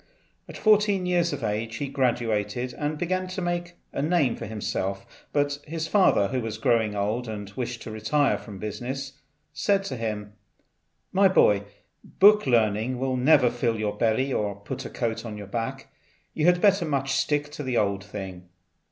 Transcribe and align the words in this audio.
At 0.49 0.57
fourteen 0.57 1.05
years 1.05 1.31
of 1.31 1.43
age 1.43 1.75
he 1.75 1.87
graduated 1.87 2.73
and 2.73 2.97
began 2.97 3.27
to 3.27 3.39
make 3.39 3.75
a 3.93 4.01
name 4.01 4.35
for 4.35 4.47
himself; 4.47 5.05
but 5.31 5.59
his 5.67 5.85
father, 5.87 6.29
who 6.29 6.41
was 6.41 6.57
growing 6.57 6.95
old 6.95 7.27
and 7.27 7.51
wished 7.51 7.83
to 7.83 7.91
retire 7.91 8.39
from 8.39 8.57
business, 8.57 9.19
said 9.53 9.83
to 9.83 9.97
him, 9.97 10.33
"My 11.11 11.27
boy, 11.27 11.65
book 12.03 12.47
learning 12.47 12.97
will 12.97 13.15
never 13.15 13.51
fill 13.51 13.77
your 13.77 13.95
belly 13.95 14.33
or 14.33 14.55
put 14.55 14.85
a 14.85 14.89
coat 14.89 15.23
on 15.23 15.37
your 15.37 15.45
back; 15.45 15.93
you 16.33 16.47
had 16.47 16.63
much 16.63 16.79
better 16.99 17.07
stick 17.07 17.51
to 17.51 17.61
the 17.61 17.77
old 17.77 18.03
thing." 18.03 18.49